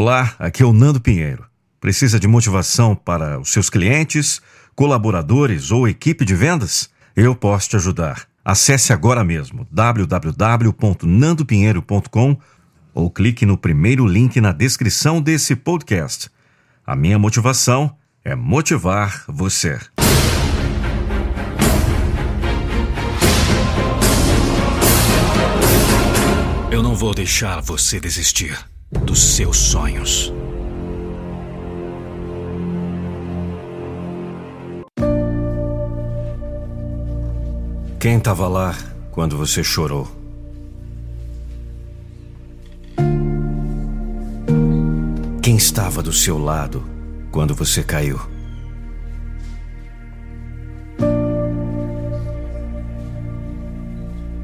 [0.00, 1.44] Olá, aqui é o Nando Pinheiro.
[1.80, 4.40] Precisa de motivação para os seus clientes,
[4.76, 6.88] colaboradores ou equipe de vendas?
[7.16, 8.28] Eu posso te ajudar.
[8.44, 12.38] Acesse agora mesmo www.nandopinheiro.com
[12.94, 16.30] ou clique no primeiro link na descrição desse podcast.
[16.86, 17.92] A minha motivação
[18.24, 19.80] é motivar você.
[26.70, 28.56] Eu não vou deixar você desistir
[28.90, 30.32] dos seus sonhos.
[38.00, 38.74] Quem estava lá
[39.10, 40.08] quando você chorou?
[45.42, 46.84] Quem estava do seu lado
[47.30, 48.18] quando você caiu?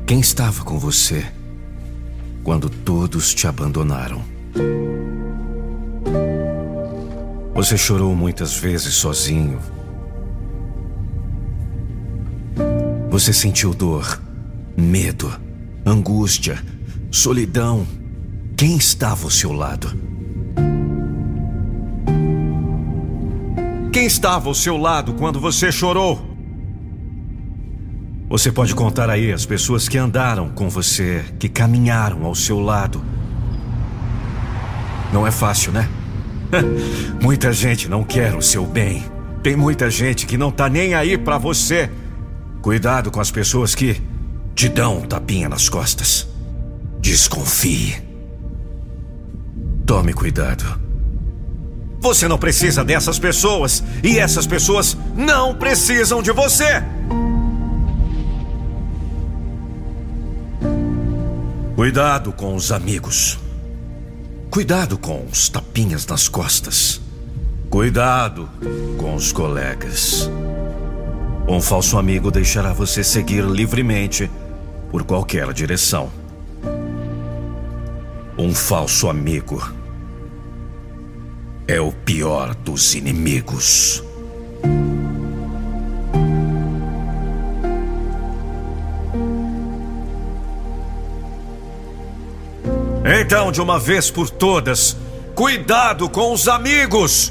[0.06, 1.24] Quem estava com você
[2.42, 4.33] quando todos te abandonaram?
[7.54, 9.58] Você chorou muitas vezes sozinho.
[13.10, 14.20] Você sentiu dor,
[14.76, 15.32] medo,
[15.86, 16.62] angústia,
[17.10, 17.86] solidão.
[18.56, 19.96] Quem estava ao seu lado?
[23.92, 26.34] Quem estava ao seu lado quando você chorou?
[28.28, 33.00] Você pode contar aí as pessoas que andaram com você, que caminharam ao seu lado.
[35.14, 35.88] Não é fácil, né?
[37.22, 39.04] muita gente não quer o seu bem.
[39.44, 41.88] Tem muita gente que não tá nem aí para você.
[42.60, 44.02] Cuidado com as pessoas que
[44.56, 46.26] te dão um tapinha nas costas.
[46.98, 47.94] Desconfie.
[49.86, 50.80] Tome cuidado.
[52.00, 56.82] Você não precisa dessas pessoas e essas pessoas não precisam de você.
[61.76, 63.43] Cuidado com os amigos.
[64.54, 67.00] Cuidado com os tapinhas nas costas.
[67.68, 68.48] Cuidado
[68.96, 70.30] com os colegas.
[71.48, 74.30] Um falso amigo deixará você seguir livremente
[74.92, 76.08] por qualquer direção.
[78.38, 79.60] Um falso amigo
[81.66, 84.04] é o pior dos inimigos.
[93.04, 94.96] Então, de uma vez por todas,
[95.34, 97.30] cuidado com os amigos.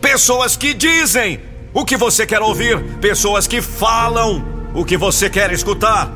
[0.00, 1.40] Pessoas que dizem
[1.74, 6.12] o que você quer ouvir, pessoas que falam o que você quer escutar.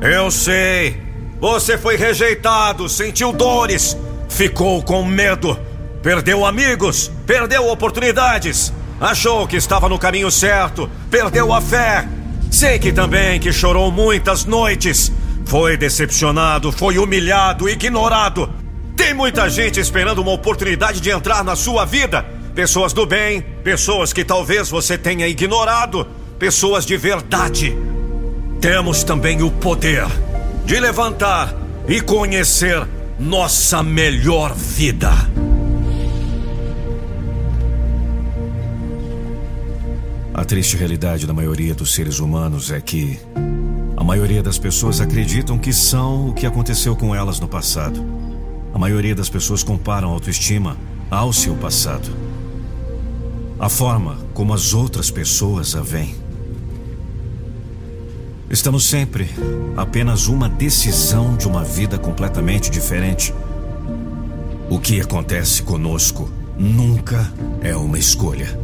[0.00, 1.00] Eu sei,
[1.40, 3.96] você foi rejeitado, sentiu dores,
[4.28, 5.56] ficou com medo,
[6.02, 12.08] perdeu amigos, perdeu oportunidades, achou que estava no caminho certo, perdeu a fé.
[12.50, 15.12] Sei que também que chorou muitas noites,
[15.50, 18.48] foi decepcionado, foi humilhado, ignorado.
[18.96, 22.24] Tem muita gente esperando uma oportunidade de entrar na sua vida.
[22.54, 26.06] Pessoas do bem, pessoas que talvez você tenha ignorado,
[26.38, 27.76] pessoas de verdade.
[28.60, 30.06] Temos também o poder
[30.64, 31.52] de levantar
[31.88, 32.86] e conhecer
[33.18, 35.10] nossa melhor vida.
[40.32, 43.18] A triste realidade da maioria dos seres humanos é que
[44.00, 48.02] a maioria das pessoas acreditam que são o que aconteceu com elas no passado.
[48.72, 50.74] A maioria das pessoas comparam a autoestima
[51.10, 52.08] ao seu passado.
[53.58, 56.14] A forma como as outras pessoas a veem.
[58.48, 59.28] Estamos sempre
[59.76, 63.34] apenas uma decisão de uma vida completamente diferente.
[64.70, 68.58] O que acontece conosco nunca é uma escolha.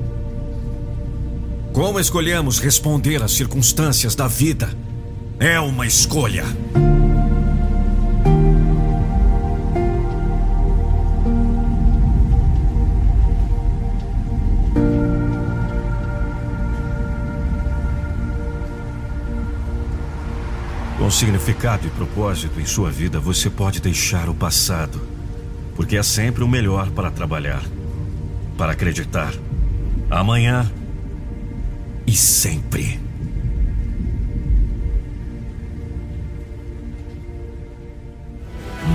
[1.74, 4.85] Como escolhemos responder às circunstâncias da vida
[5.38, 6.44] é uma escolha.
[20.98, 25.00] Com significado e propósito em sua vida, você pode deixar o passado,
[25.76, 27.62] porque é sempre o melhor para trabalhar,
[28.58, 29.32] para acreditar,
[30.10, 30.68] amanhã
[32.06, 33.05] e sempre.